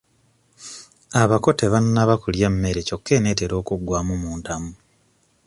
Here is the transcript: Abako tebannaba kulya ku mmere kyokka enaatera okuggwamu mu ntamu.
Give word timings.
Abako 1.21 1.49
tebannaba 1.59 2.13
kulya 2.23 2.47
ku 2.49 2.53
mmere 2.55 2.79
kyokka 2.87 3.11
enaatera 3.17 3.53
okuggwamu 3.61 4.13
mu 4.21 4.31
ntamu. 4.39 4.71